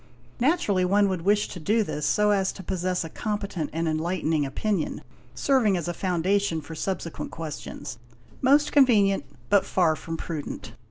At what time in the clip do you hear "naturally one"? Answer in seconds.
0.39-1.09